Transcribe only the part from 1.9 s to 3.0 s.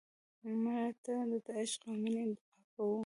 مینې دعا کوو